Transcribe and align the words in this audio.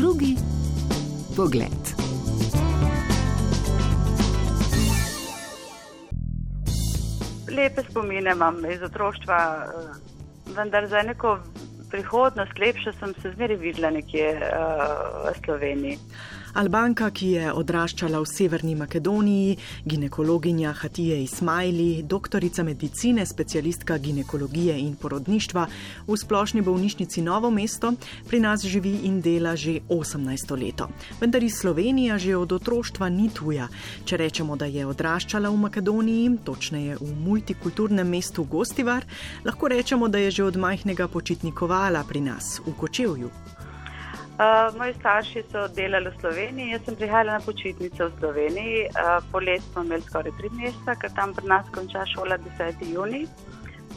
drugi 0.00 0.36
pogled. 1.36 1.84
Lepe 7.56 7.82
spomine 7.90 8.32
imam 8.32 8.56
iz 8.72 8.82
otroštva, 8.82 9.66
eh, 9.66 10.52
vendar 10.56 10.86
za 10.86 11.02
neko 11.02 11.38
prihodnost 11.90 12.58
lepše 12.58 12.92
sem 12.92 13.14
se 13.22 13.32
zmeri 13.32 13.56
videla 13.56 13.90
nekje 13.90 14.34
uh, 14.34 15.30
v 15.30 15.34
Sloveniji. 15.44 15.98
Albanka, 16.50 17.06
ki 17.14 17.28
je 17.36 17.50
odraščala 17.54 18.18
v 18.18 18.26
Severni 18.26 18.72
Makedoniji, 18.74 19.54
ginekologinja 19.86 20.72
Hatije 20.80 21.20
Ismaili, 21.22 22.02
doktorica 22.02 22.64
medicine, 22.66 23.22
specialistka 23.26 23.98
ginekologije 23.98 24.74
in 24.82 24.96
porodništva 24.98 25.66
v 26.08 26.16
splošni 26.18 26.64
bolnišnici 26.66 27.22
Novo 27.22 27.52
mesto, 27.54 27.92
pri 28.26 28.40
nas 28.42 28.64
živi 28.66 29.06
in 29.06 29.20
dela 29.22 29.54
že 29.54 29.78
18 29.88 30.56
let. 30.58 30.82
Vendar 31.20 31.44
iz 31.44 31.60
Slovenije 31.60 32.18
že 32.18 32.36
od 32.36 32.52
otroštva 32.52 33.08
ni 33.08 33.30
tuja. 33.30 33.68
Če 34.04 34.16
rečemo, 34.16 34.56
da 34.56 34.66
je 34.66 34.86
odraščala 34.86 35.50
v 35.50 35.62
Makedoniji, 35.68 36.34
točneje 36.44 36.98
v 36.98 37.14
multikulturnem 37.14 38.08
mestu 38.08 38.44
Gostivar, 38.44 39.06
lahko 39.44 39.68
rečemo, 39.70 40.08
da 40.08 40.18
je 40.18 40.30
že 40.30 40.44
od 40.44 40.58
majhnega 40.58 41.06
počitnikovala 41.80 42.04
pri 42.04 42.20
nas 42.20 42.60
v 42.60 42.72
Kočevju. 42.76 43.30
Uh, 44.40 44.72
moji 44.76 44.94
starši 44.96 45.42
so 45.52 45.68
delali 45.76 46.08
v 46.08 46.20
Sloveniji, 46.20 46.72
jaz 46.72 46.80
sem 46.84 46.96
prihajala 46.96 47.32
na 47.36 47.40
počitnice 47.44 48.04
v 48.04 48.12
Sloveniji. 48.20 48.88
Uh, 48.88 49.20
Polet 49.32 49.62
smo 49.72 49.84
imeli 49.84 50.02
skoraj 50.02 50.32
tri 50.40 50.48
meseca, 50.56 50.96
ker 50.96 51.10
tam 51.12 51.34
pri 51.36 51.46
nas 51.48 51.66
konča 51.72 52.04
šola 52.08 52.38
10. 52.38 52.84
juni. 52.88 53.26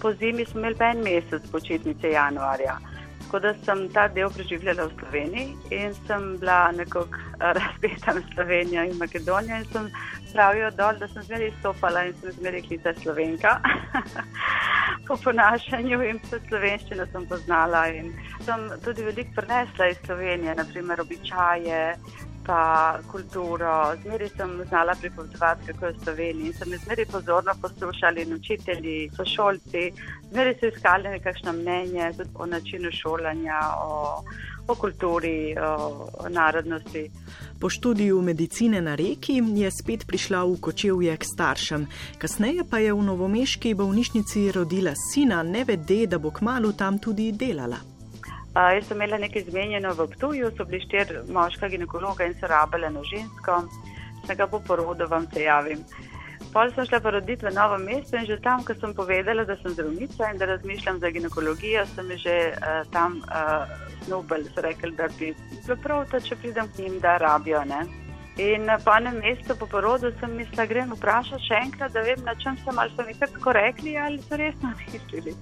Po 0.01 0.11
zimi 0.19 0.45
smo 0.45 0.59
imeli 0.59 0.75
pa 0.75 0.91
en 0.91 1.03
mesec 1.03 1.43
počitnice 1.51 2.11
januarja. 2.11 2.75
Tako 3.23 3.39
da 3.39 3.53
sem 3.63 3.87
ta 3.95 4.07
del 4.07 4.29
preživljala 4.29 4.87
v 4.87 4.95
Sloveniji 4.99 5.47
in 5.71 5.95
sem 6.07 6.37
bila 6.39 6.71
nekako 6.71 7.07
razpeta 7.39 8.13
na 8.13 8.21
Slovenijo 8.35 8.83
in 8.83 8.99
Makedonijo 8.99 9.63
in 9.63 9.67
sem 9.71 9.87
pravijo 10.33 10.71
dol, 10.75 10.99
da 10.99 11.07
sem 11.07 11.23
zmeraj 11.23 11.51
stopala 11.59 12.03
in 12.07 12.13
sem 12.19 12.31
zmeraj 12.39 12.67
klica 12.67 12.93
Slovenka. 12.99 13.59
po 15.07 15.17
ponašanju 15.23 16.01
in 16.07 16.19
po 16.19 16.39
slovenščino 16.47 17.05
sem 17.11 17.25
poznala. 17.27 17.87
In 17.91 18.11
sem 18.45 18.69
tudi 18.85 19.05
veliko 19.07 19.41
prenesla 19.41 19.89
iz 19.91 19.97
Slovenije, 20.05 20.55
naprimer 20.55 21.01
običaje, 21.01 21.81
pa 22.45 22.99
kulturo. 23.11 23.73
Zmeri 24.03 24.29
sem 24.29 24.55
znala 24.69 24.95
pripovedovati, 24.99 25.67
kako 25.67 25.85
je 25.85 25.91
v 25.91 26.03
Sloveniji. 26.03 26.47
In 26.47 26.53
so 26.53 26.69
me 26.69 26.77
zmeri 26.77 27.05
pozorno 27.05 27.55
poslušali 27.61 28.27
učitelji, 28.33 29.09
sošolci, 29.15 29.83
zmeri 30.31 30.55
so 30.59 30.67
iskali 30.67 31.15
nekakšno 31.17 31.53
mnenje 31.53 32.11
o 32.35 32.45
načinu 32.45 32.91
šolanja. 32.91 33.59
O, 33.77 34.23
O 34.67 34.75
kulturi, 34.75 35.55
o 35.59 36.29
narodnosti. 36.29 37.11
Po 37.59 37.69
študiju 37.69 38.21
medicine 38.21 38.81
na 38.81 38.95
reki 38.95 39.41
je 39.55 39.71
spet 39.71 40.07
prišla 40.07 40.43
v 40.43 40.59
kočevje 40.61 41.17
k 41.17 41.23
staršem, 41.23 41.87
kasneje 42.17 42.63
pa 42.69 42.79
je 42.79 42.93
v 42.93 43.03
novomeški 43.03 43.73
bolnišnici 43.75 44.51
rodila 44.51 44.93
sina, 44.95 45.43
ne 45.43 45.63
vede, 45.63 46.05
da 46.07 46.19
bo 46.19 46.31
kmalo 46.31 46.71
tam 46.71 46.99
tudi 46.99 47.31
delala. 47.31 47.77
Uh, 48.53 48.69
jaz 48.75 48.87
sem 48.87 48.97
imela 48.97 49.17
nekaj 49.17 49.43
zmenjeno 49.49 49.93
v 49.97 50.07
Ptuju, 50.15 50.51
so 50.55 50.65
bili 50.65 50.79
štir 50.85 51.23
moška 51.27 51.67
ginekologa 51.67 52.23
in 52.23 52.35
se 52.39 52.47
rabile 52.47 52.89
na 52.89 53.03
žensko, 53.03 53.63
vsega 54.23 54.47
po 54.47 54.59
porodu 54.59 55.07
vam 55.09 55.27
se 55.33 55.43
javim. 55.43 55.83
Pol 56.53 56.69
sem 56.75 56.85
šla 56.85 56.99
poroditi 57.01 57.45
v 57.45 57.51
novo 57.53 57.79
mesto 57.81 58.13
in 58.17 58.27
že 58.29 58.37
tam, 58.45 58.61
ko 58.61 58.75
sem 58.77 58.93
povedala, 58.93 59.41
da 59.45 59.55
sem 59.57 59.73
zdravnica 59.73 60.29
in 60.29 60.37
da 60.37 60.45
razmišljam 60.45 60.99
za 61.01 61.09
ginekologijo, 61.09 61.85
sem 61.95 62.11
že 62.17 62.35
uh, 62.53 62.85
tam 62.93 63.17
uh, 63.25 63.65
snubali, 64.05 64.45
so 64.53 64.61
rekli, 64.61 64.91
da 64.93 65.09
bi 65.17 65.33
bilo 65.33 65.77
prav, 65.81 66.05
da 66.11 66.21
če 66.21 66.35
pridem 66.35 66.69
k 66.69 66.85
njim, 66.85 66.99
da 67.01 67.17
rabijo. 67.17 67.63
Ne? 67.65 67.81
In 68.37 68.69
po 68.85 68.93
enem 68.97 69.17
mestu 69.21 69.55
po 69.57 69.65
porodu 69.65 70.13
sem 70.19 70.37
mislila, 70.37 70.65
grem 70.69 70.93
vprašati 70.93 71.45
še 71.45 71.57
enkrat, 71.65 71.93
da 71.93 72.05
vem, 72.05 72.21
na 72.25 72.33
čem 72.37 72.57
sem 72.61 72.79
ali 72.79 72.93
so 72.93 73.05
mi 73.05 73.13
tako 73.17 73.53
rekli 73.53 73.97
ali 73.97 74.21
so 74.21 74.37
resno 74.37 74.73
mislili. 74.93 75.33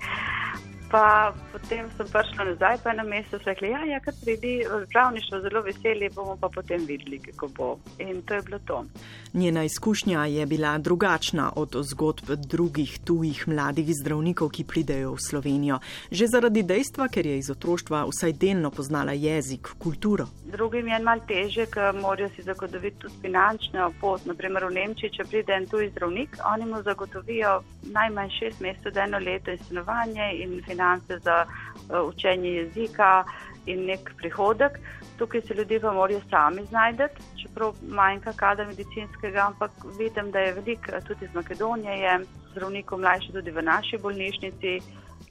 Pa 0.92 1.32
potem 1.52 1.88
sem 1.96 2.08
prišla 2.12 2.44
nazaj, 2.52 2.78
pa 2.84 2.92
na 2.94 3.04
mestu 3.04 3.40
so 3.40 3.48
rekli, 3.48 3.70
ja, 3.72 3.80
ja 3.88 4.00
kar 4.04 4.14
pridi, 4.24 4.60
zdravništvo 4.86 5.40
zelo 5.40 5.62
veseli, 5.64 6.10
bomo 6.16 6.36
pa 6.42 6.50
potem 6.50 6.84
videli, 6.86 7.20
kako 7.20 7.48
bo. 7.48 7.70
In 8.00 8.22
to 8.22 8.34
je 8.34 8.42
bilo 8.42 8.60
to. 8.60 8.86
Njena 9.34 9.64
izkušnja 9.64 10.26
je 10.26 10.46
bila 10.46 10.78
drugačna 10.78 11.52
od 11.56 11.76
zgodb 11.82 12.32
drugih 12.36 13.00
tujih 13.06 13.48
mladih 13.48 13.88
zdravnikov, 14.02 14.50
ki 14.50 14.64
pridejo 14.64 15.14
v 15.14 15.24
Slovenijo. 15.30 15.80
Že 16.12 16.28
zaradi 16.28 16.64
dejstva, 16.64 17.08
ker 17.08 17.26
je 17.26 17.38
iz 17.38 17.50
otroštva 17.50 18.04
vsaj 18.12 18.34
delno 18.34 18.72
poznala 18.72 19.12
jezik, 19.12 19.72
kulturo. 19.80 20.28
Drugim 20.52 20.88
je 20.88 21.00
malo 21.00 21.24
teže, 21.28 21.66
ker 21.72 21.96
morajo 21.96 22.30
si 22.36 22.44
zagotoviti 22.44 23.00
tudi 23.00 23.16
finančno 23.22 23.94
pot. 24.02 24.26
Naprimer 24.26 24.68
v 24.68 24.76
Nemčiji, 24.76 25.16
če 25.16 25.24
pride 25.24 25.56
en 25.56 25.68
tuji 25.72 25.90
zdravnik, 25.96 26.36
oni 26.54 26.68
mu 26.68 26.84
zagotovijo 26.84 27.62
najmanj 27.96 28.30
šest 28.40 28.60
mesecev, 28.60 28.98
eno 28.98 29.20
leto 29.20 29.52
in 29.52 29.64
stanovanje 29.64 30.28
in 30.44 30.60
finance 30.68 30.81
finance 30.82 31.20
za 31.20 31.46
uh, 31.46 32.10
učenje 32.10 32.50
jezika 32.50 33.24
in 33.66 33.86
nek 33.86 34.12
prihodek. 34.18 34.80
Tukaj 35.18 35.42
se 35.42 35.54
ljudje 35.54 35.80
pa 35.80 35.92
morajo 35.94 36.22
sami 36.30 36.66
znajti, 36.66 37.04
čeprav 37.42 37.74
manjka 37.82 38.34
kader 38.34 38.68
medicinskega, 38.68 39.46
ampak 39.48 39.72
vidim, 40.00 40.32
da 40.32 40.40
je 40.40 40.54
veliko 40.54 41.02
tudi 41.08 41.26
iz 41.26 41.36
Makedonije, 41.36 41.94
je 42.00 42.20
zdravnikov 42.52 43.00
mlajši 43.00 43.32
tudi 43.32 43.52
v 43.52 43.62
naši 43.62 43.98
bolnišnici, 43.98 44.80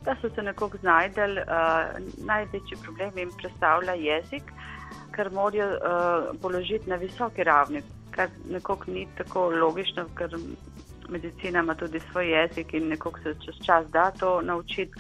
da 0.01 0.15
so 0.21 0.31
se 0.35 0.43
nekako 0.43 0.79
znajdeli. 0.79 1.41
Uh, 1.41 2.27
največji 2.27 2.79
problem 2.83 3.19
jim 3.19 3.33
predstavlja 3.43 3.93
jezik, 3.93 4.53
ker 5.17 5.31
morajo 5.31 5.67
uh, 5.75 6.41
položiti 6.43 6.91
na 6.91 6.97
visoki 6.97 7.45
ravni, 7.45 7.83
kar 8.11 8.29
nekako 8.51 8.91
ni 8.91 9.09
tako 9.19 9.51
logično, 9.51 10.07
ker 10.15 10.39
medicina 11.11 11.61
ima 11.61 11.75
tudi 11.75 12.01
svoj 12.01 12.31
jezik 12.31 12.75
in 12.75 12.89
nekako 12.89 13.19
se 13.19 13.35
čez 13.45 13.55
čas 13.67 13.91
da 13.91 14.11
to 14.11 14.41
naučiti. 14.41 14.93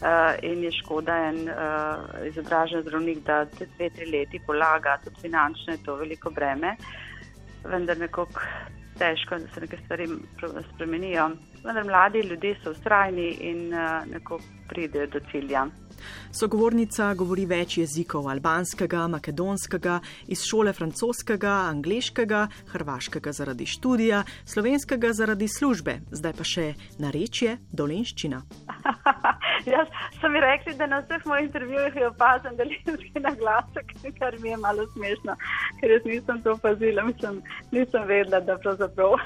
Uh, 0.00 0.32
in 0.42 0.62
je 0.64 0.70
škoda, 0.72 1.12
en 1.28 1.42
uh, 1.44 2.26
izobražen 2.26 2.80
zdravnik, 2.82 3.18
da 3.26 3.42
te 3.44 3.66
dve, 3.76 3.90
tri 3.90 4.06
leti 4.08 4.40
polaga, 4.46 4.96
tudi 5.04 5.20
finančno 5.20 5.74
je 5.74 5.82
to 5.84 5.96
veliko 6.00 6.30
breme, 6.30 6.70
vendar 7.64 7.98
nekako 8.00 8.40
težko, 8.96 9.38
da 9.38 9.52
se 9.54 9.60
neke 9.60 9.76
stvari 9.84 10.08
spremenijo. 10.74 11.30
Vendar 11.64 11.84
mladi 11.84 12.24
ljudje 12.24 12.56
so 12.62 12.70
ustrajni 12.70 13.28
in 13.40 13.74
uh, 13.74 14.06
nekako 14.08 14.40
pridejo 14.68 15.06
do 15.06 15.20
cilja. 15.30 15.66
Sogovornica 16.32 17.14
govori 17.14 17.44
več 17.46 17.76
jezikov: 17.80 18.28
albanskega, 18.32 19.06
makedonskega, 19.12 19.98
iz 20.32 20.44
šole 20.48 20.72
francoskega, 20.72 21.54
angliškega, 21.74 22.46
hrvaškega 22.72 23.32
zaradi 23.36 23.66
študija, 23.66 24.24
slovenskega 24.44 25.12
zaradi 25.12 25.48
službe, 25.48 26.00
zdaj 26.10 26.38
pa 26.38 26.52
še 26.54 26.70
narečje 27.02 27.58
dolenščina. 27.72 28.44
Jaz 29.74 29.88
sem 30.20 30.36
rekli, 30.36 30.74
da 30.74 30.86
na 30.86 31.00
vseh 31.00 31.26
mojih 31.26 31.44
intervjujih 31.44 31.96
je 31.96 32.08
opazen 32.08 32.56
dolenški 32.56 33.20
naglasek, 33.20 33.92
kar 34.18 34.36
mi 34.40 34.48
je 34.48 34.56
malo 34.56 34.86
smešno, 34.94 35.36
ker 35.80 35.90
jaz 35.90 36.04
nisem 36.04 36.42
to 36.42 36.52
opazila, 36.52 37.04
mislim, 37.04 37.42
nisem 37.72 38.06
vedela, 38.06 38.40
da 38.40 38.58
pravzaprav 38.58 39.16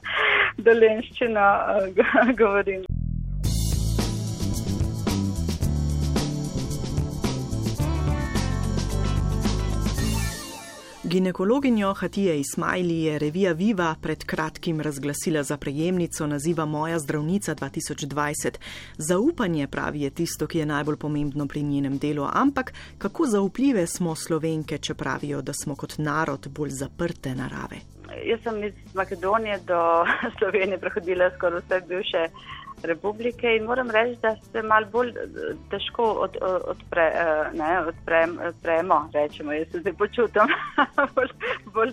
dolenščino 0.68 1.48
uh, 1.50 2.36
govorim. 2.38 2.93
Ginekologinjo 11.14 11.92
Hatije 11.92 12.40
Ismaili 12.40 13.02
je 13.02 13.18
revija 13.18 13.52
Viva 13.52 13.94
pred 14.02 14.24
kratkim 14.24 14.80
razglasila 14.80 15.42
za 15.42 15.56
prejemnico 15.56 16.26
naziva 16.26 16.64
Moja 16.64 16.98
zdravnica 16.98 17.54
2020. 17.54 18.58
Zaupanje 18.96 19.66
pravi 19.66 20.00
je 20.00 20.10
tisto, 20.10 20.46
ki 20.46 20.58
je 20.58 20.66
najbolj 20.66 20.96
pomembno 20.96 21.46
pri 21.46 21.62
njenem 21.62 21.98
delu, 21.98 22.26
ampak 22.32 22.72
kako 22.98 23.26
zaupljive 23.26 23.86
smo 23.86 24.14
slovenke, 24.14 24.78
če 24.78 24.94
pravijo, 24.94 25.42
da 25.42 25.52
smo 25.52 25.76
kot 25.76 25.98
narod 25.98 26.48
bolj 26.48 26.70
zaprte 26.70 27.34
narave. 27.34 27.78
Jaz 28.26 28.40
sem 28.42 28.64
iz 28.64 28.74
Makedonije 28.94 29.58
do 29.66 29.80
Slovenije 30.38 30.78
prehodila 30.78 31.30
skoraj 31.36 31.60
vse 31.60 31.80
bivše 31.88 32.28
republike 32.82 33.56
in 33.56 33.64
moram 33.64 33.90
reči, 33.90 34.20
da 34.22 34.36
se 34.52 34.62
mal 34.62 34.84
bolj 34.92 35.08
eh, 35.08 35.54
težko 35.70 36.04
od, 36.26 36.36
odpre, 36.42 37.06
eh, 37.14 37.50
ne, 37.54 37.80
odprem, 37.88 38.38
odpremo, 38.48 39.10
rečemo, 39.14 39.52
jaz 39.52 39.68
se 39.72 39.80
zdaj 39.80 39.92
počutim 39.92 40.54
bolj, 41.16 41.34
bolj 41.74 41.92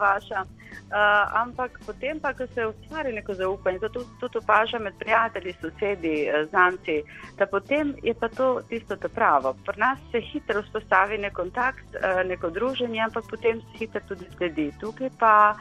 vaša. 0.00 0.44
Uh, 0.92 1.24
ampak 1.40 1.80
potem 1.86 2.20
pa, 2.20 2.34
ko 2.36 2.44
se 2.52 2.66
ustvari 2.66 3.12
neko 3.12 3.34
zaupanje, 3.34 3.78
to 3.78 3.88
tudi 4.20 4.38
opaža 4.38 4.78
med 4.78 4.92
prijatelji, 4.98 5.54
sosedi, 5.60 6.28
znanci, 6.50 7.02
da 7.38 7.46
potem 7.46 7.94
je 8.02 8.14
pa 8.14 8.28
to 8.28 8.60
tisto 8.68 8.96
to 8.96 9.08
pravo. 9.08 9.54
Pri 9.66 9.80
nas 9.80 9.98
se 10.12 10.20
hitro 10.20 10.62
vzpostavi 10.62 11.18
nek 11.18 11.32
kontakt, 11.32 11.96
neko 12.28 12.50
druženje, 12.50 13.00
ampak 13.00 13.24
potem 13.30 13.60
se 13.60 13.78
hitro 13.78 14.00
tudi 14.08 14.28
sledi. 14.36 14.72
Tukaj 14.80 15.10
pa 15.18 15.54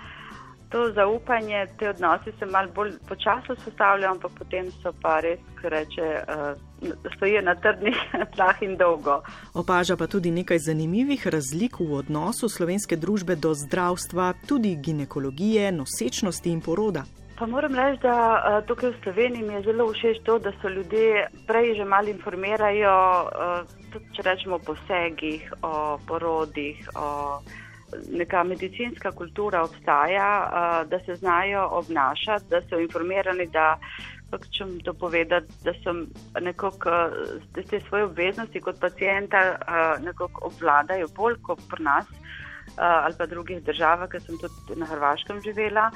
To 0.72 0.92
zaupanje, 0.96 1.68
te 1.80 1.90
odnose 1.90 2.32
se 2.40 2.46
malo 2.46 2.72
bolj 2.76 2.92
počasno 3.08 3.56
sestavljajo, 3.64 4.12
ampak 4.12 4.32
potem 4.38 4.72
so 4.72 4.94
pa 5.02 5.20
res, 5.20 5.40
kar 5.62 5.72
reče, 5.72 6.06
uh, 6.24 6.94
stojijo 7.16 7.42
na 7.42 7.56
trdnih 7.56 7.98
tlah 8.36 8.62
in 8.64 8.78
dolgo. 8.78 9.22
Opaža 9.54 9.98
pa 9.98 10.08
tudi 10.08 10.32
nekaj 10.32 10.60
zanimivih 10.60 11.28
razlik 11.28 11.80
v 11.80 11.94
odnosu 12.00 12.50
slovenske 12.50 12.96
družbe 12.96 13.36
do 13.36 13.54
zdravstva, 13.54 14.34
tudi 14.48 14.76
ginekologije, 14.76 15.72
nosečnosti 15.72 16.50
in 16.50 16.62
poroda. 16.62 17.04
Pa 17.42 17.48
moram 17.48 17.76
reči, 17.76 18.00
da 18.04 18.16
uh, 18.16 18.68
tukaj 18.68 18.90
v 18.90 19.02
Sloveniji 19.04 19.44
mi 19.44 19.54
je 19.54 19.62
zelo 19.66 19.88
všeč 19.92 20.24
to, 20.24 20.38
da 20.40 20.52
so 20.62 20.70
ljudje 20.70 21.26
prej 21.48 21.76
že 21.76 21.86
malo 21.86 22.08
informirajo, 22.08 22.96
uh, 23.26 23.68
tudi 23.92 24.16
če 24.16 24.22
rečemo 24.24 24.56
o 24.56 24.64
posegih, 24.72 25.52
o 25.62 25.98
porodih. 26.08 26.80
O, 26.96 27.42
neka 28.12 28.44
medicinska 28.44 29.12
kultura 29.12 29.64
obstaja, 29.64 30.84
da 30.90 31.00
se 31.06 31.16
znajo 31.16 31.68
obnašati, 31.72 32.46
da 32.50 32.62
so 32.70 32.80
informirani, 32.80 33.48
da 33.48 33.78
če 34.32 34.64
jim 34.64 34.80
to 34.80 34.94
povedati, 34.94 35.54
da 35.64 35.74
so 35.84 35.94
nekako 36.40 36.92
te 37.70 37.80
svoje 37.88 38.04
obveznosti 38.04 38.62
kot 38.62 38.80
pacijenta 38.80 39.42
nekako 40.06 40.48
obvladajo 40.48 41.08
bolj 41.16 41.36
kot 41.42 41.60
pri 41.70 41.84
nas 41.84 42.06
ali 42.78 43.16
pa 43.18 43.26
drugih 43.26 43.64
državah, 43.64 44.08
ker 44.10 44.22
sem 44.22 44.38
tudi 44.40 44.80
na 44.80 44.86
Hrvaškem 44.88 45.42
živela. 45.44 45.90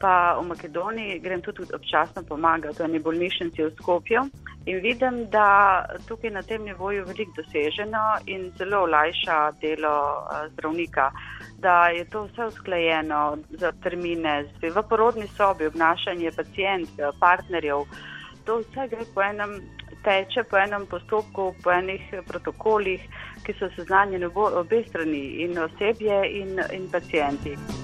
Pa 0.00 0.38
v 0.40 0.46
Makedoniji 0.48 1.18
grem 1.20 1.42
tudi 1.42 1.66
občasno 1.74 2.22
pomagati 2.28 2.80
v 2.82 2.86
eni 2.86 2.98
bolnišnici 2.98 3.62
v 3.62 3.74
Skopju 3.76 4.24
in 4.66 4.80
vidim, 4.80 5.30
da 5.30 5.84
tukaj 6.08 6.30
na 6.30 6.42
tem 6.42 6.64
nivoju 6.64 7.04
veliko 7.04 7.32
doseženo 7.36 8.04
in 8.26 8.50
zelo 8.58 8.82
olajša 8.86 9.38
delo 9.60 9.94
eh, 10.32 10.48
zdravnika, 10.52 11.10
da 11.58 11.88
je 11.88 12.04
to 12.04 12.22
vse 12.24 12.46
usklajeno 12.46 13.38
za 13.50 13.72
termine, 13.82 14.44
v 14.62 14.82
porodni 14.88 15.28
sobi, 15.36 15.66
obnašanje 15.66 16.32
pacijentov, 16.36 17.12
partnerjev, 17.20 17.84
to 18.44 18.58
vse 18.58 18.88
gre 18.90 19.08
po 19.14 19.22
enem. 19.22 19.60
Teče 20.04 20.42
po 20.50 20.58
enem 20.60 20.82
postopku, 20.86 21.54
po 21.64 21.72
enih 21.72 22.10
protokolih, 22.28 23.06
ki 23.46 23.54
so 23.56 23.70
seznanjeni 23.76 24.28
obe 24.34 24.82
strani, 24.88 25.22
in 25.46 25.56
osebje, 25.58 26.20
in, 26.42 26.60
in 26.76 26.90
pacijenti. 26.92 27.83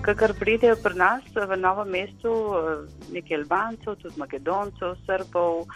Kar 0.00 0.32
pridejo 0.38 0.76
pri 0.80 0.96
nas 0.96 1.24
v 1.34 1.56
novem 1.56 1.90
mestu, 1.92 2.32
nekaj 3.12 3.36
Albancev, 3.36 3.96
tudi 4.00 4.16
Makedoncev, 4.18 4.96
Srbov, 5.06 5.66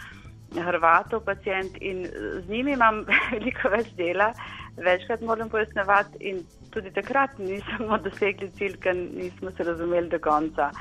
Hrvatov, 0.55 1.21
pacijent 1.25 1.77
in 1.81 2.05
z 2.07 2.49
njimi 2.49 2.73
imam 2.73 3.03
veliko 3.33 3.69
več 3.69 3.91
dela, 3.97 4.31
večkrat 4.77 5.21
moram 5.21 5.49
pojasnevati 5.49 6.17
in 6.19 6.41
tudi 6.73 6.91
takrat 6.91 7.37
nismo 7.39 7.99
dosegli 8.07 8.49
cilj, 8.57 8.79
ker 8.81 8.95
nismo 8.95 9.51
se 9.51 9.63
razumeli 9.63 10.09
do 10.09 10.19
konca. 10.19 10.71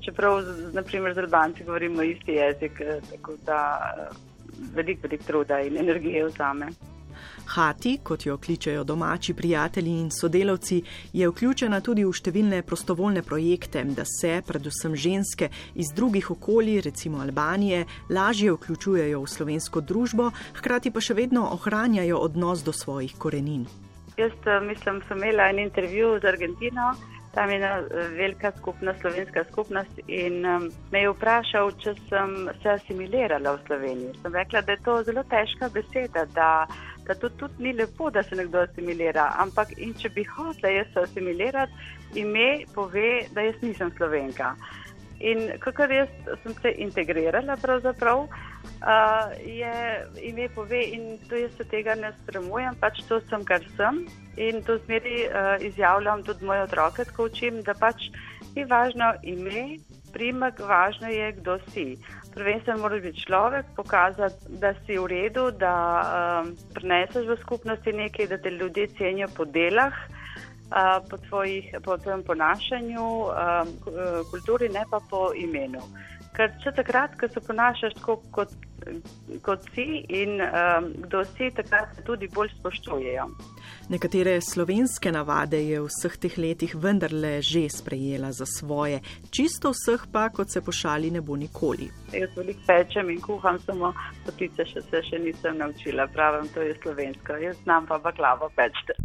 Čeprav, 0.00 0.40
naprimer, 0.72 1.14
z 1.14 1.26
Albanci 1.26 1.64
govorimo 1.64 2.02
isti 2.02 2.38
jezik, 2.38 2.80
tako 3.10 3.36
da 3.44 3.60
veliko, 4.74 5.08
veliko 5.08 5.24
truda 5.26 5.60
in 5.60 5.76
energije 5.78 6.24
vzame. 6.24 6.72
Hati, 7.46 7.98
kot 8.02 8.26
jo 8.26 8.38
kličejo 8.38 8.84
domači 8.84 9.34
prijatelji 9.34 10.00
in 10.00 10.10
sodelavci, 10.10 10.82
je 11.12 11.28
vključena 11.28 11.80
tudi 11.80 12.04
v 12.04 12.12
številne 12.12 12.62
prostovoljne 12.62 13.22
projekte, 13.22 13.84
da 13.84 14.04
se, 14.08 14.42
predvsem 14.46 14.96
ženske 14.96 15.50
iz 15.74 15.92
drugih 15.96 16.30
okolij, 16.30 16.80
recimo 16.88 17.20
Albanije, 17.22 17.84
lažje 18.10 18.52
vključujejo 18.52 19.22
v 19.22 19.32
slovensko 19.36 19.80
družbo, 19.80 20.30
hkrati 20.60 20.90
pa 20.90 21.00
še 21.00 21.14
vedno 21.14 21.48
ohranjajo 21.52 22.18
odnos 22.18 22.64
do 22.64 22.72
svojih 22.72 23.16
korenin. 23.18 23.66
Jaz 24.16 24.32
eh, 24.46 24.60
mislim, 24.60 24.98
da 24.98 25.06
sem 25.06 25.18
imela 25.18 25.48
en 25.50 25.58
intervju 25.58 26.18
z 26.22 26.24
Argentino. 26.24 26.94
Tam 27.34 27.50
je 27.50 27.56
ena 27.56 27.78
eh, 27.78 28.08
velika 28.08 28.52
skupnost, 28.58 29.00
slovenska 29.00 29.44
skupnost, 29.50 30.00
in 30.06 30.46
um, 30.46 30.68
me 30.92 31.00
je 31.00 31.10
vprašal, 31.10 31.72
če 31.82 31.94
sem 32.08 32.34
se 32.62 32.68
asimilirala 32.76 33.56
v 33.56 33.66
Sloveniji. 33.66 34.12
Sem 34.22 34.34
rekla, 34.34 34.62
da 34.62 34.72
je 34.72 34.84
to 34.84 35.02
zelo 35.02 35.24
težka 35.30 35.68
beseda, 35.74 36.26
da 36.34 36.50
da 37.06 37.14
to 37.14 37.28
tudi 37.28 37.62
ni 37.62 37.72
lepo, 37.72 38.10
da 38.10 38.22
se 38.22 38.36
nekdo 38.36 38.62
asimilira. 38.64 39.28
Ampak 39.38 39.74
če 40.00 40.10
bi 40.14 40.24
hotela 40.24 40.72
jaz 40.72 40.92
se 40.94 41.04
asimilirati, 41.08 41.72
ime 42.20 42.64
pove, 42.74 43.26
da 43.34 43.44
jaz 43.44 43.60
nisem 43.62 43.92
slovenka. 43.96 44.54
In 45.24 45.46
kakor 45.62 45.92
jaz 45.92 46.10
sem 46.42 46.54
se 46.60 46.72
integrirala, 46.84 47.56
pravzaprav 47.62 48.24
uh, 48.26 49.30
je 49.46 49.74
ime 50.30 50.48
pove, 50.54 50.80
in 50.96 51.18
to 51.28 51.38
jaz 51.38 51.54
se 51.56 51.64
tega 51.70 51.94
ne 51.94 52.10
sramujem, 52.24 52.76
pač 52.80 53.00
to 53.08 53.20
sem, 53.30 53.44
kar 53.44 53.64
sem. 53.76 54.04
In 54.36 54.62
to 54.66 54.78
zmeri 54.84 55.24
uh, 55.28 55.54
izjavljam 55.64 56.24
tudi 56.26 56.44
moje 56.44 56.66
otroke, 56.66 57.06
ko 57.16 57.28
učim, 57.30 57.62
da 57.62 57.76
pač 57.78 58.10
ni 58.56 58.64
važno 58.68 59.14
ime, 59.22 59.78
primek, 60.14 60.60
važno 60.60 61.10
je, 61.10 61.32
kdo 61.40 61.58
si. 61.72 61.86
Prvenstveno 62.34 62.78
mora 62.82 62.98
biti 63.02 63.22
človek, 63.26 63.66
pokazati, 63.76 64.56
da 64.62 64.72
si 64.86 64.98
v 64.98 65.06
redu, 65.10 65.50
da 65.50 65.74
um, 66.02 66.54
preneseš 66.74 67.28
v 67.28 67.38
skupnosti 67.42 67.92
nekaj, 67.92 68.30
da 68.30 68.38
te 68.38 68.50
ljudje 68.50 68.88
cenijo 68.98 69.28
po 69.36 69.44
delah, 69.44 69.94
uh, 69.94 70.98
po, 71.10 71.18
tvojih, 71.28 71.74
po 71.84 71.98
tvojem 71.98 72.22
ponašanju, 72.26 73.06
um, 73.28 73.76
kulturi, 74.30 74.68
ne 74.68 74.86
pa 74.90 75.02
po 75.10 75.30
imenu. 75.36 75.82
Ker 76.34 76.50
če 76.62 76.72
takrat, 76.74 77.12
ko 77.14 77.28
se 77.30 77.40
ponašaš 77.46 77.94
tako, 78.00 78.16
kot, 78.34 78.54
kot 79.46 79.68
si 79.74 80.00
in 80.10 80.40
um, 80.42 80.88
kdo 81.04 81.22
si, 81.28 81.50
takrat 81.54 81.94
se 81.94 82.02
tudi 82.06 82.26
bolj 82.34 82.50
spoštujejo. 82.56 83.28
Nekatere 83.94 84.40
slovenske 84.42 85.12
navade 85.14 85.60
je 85.62 85.78
v 85.78 85.86
vseh 85.86 86.16
teh 86.24 86.38
letih 86.40 86.74
vendarle 86.74 87.36
že 87.38 87.68
sprejela 87.70 88.32
za 88.32 88.48
svoje, 88.50 88.98
čisto 89.30 89.70
vseh 89.76 90.08
pa, 90.10 90.26
kot 90.34 90.50
se 90.50 90.64
pošali, 90.64 91.12
ne 91.14 91.22
bo 91.22 91.36
nikoli. 91.38 91.86
Jaz 92.10 92.34
veliko 92.34 92.66
pečem 92.66 93.14
in 93.14 93.20
kuham, 93.22 93.60
samo 93.62 93.92
potice 94.26 94.66
še 94.72 94.82
se 94.90 95.06
še 95.06 95.22
nisem 95.22 95.62
naučila, 95.62 96.08
pravim, 96.10 96.50
to 96.50 96.66
je 96.66 96.74
slovensko, 96.82 97.38
jaz 97.46 97.62
znam 97.62 97.86
pa 97.86 98.02
baklavo 98.02 98.50
pečte. 98.56 98.98